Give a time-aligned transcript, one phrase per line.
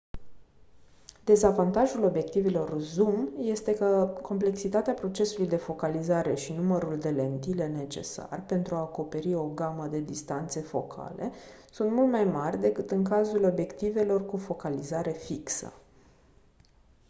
[1.25, 8.75] dezavantajul obiectivelor zoom este că complexitatea procesului de focalizare și numărul de lentile necesar pentru
[8.75, 11.31] a acoperi o gamă de distanțe focale
[11.71, 15.73] sunt mult mai mari decât în cazul obiectivelor cu focalizare fixă